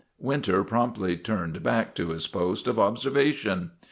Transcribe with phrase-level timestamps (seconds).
[0.17, 3.69] Winter promptly turned back to his post of observa tion.